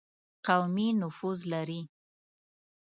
قومي 0.47 0.87
نفوذ 1.01 1.39
لري. 1.51 1.81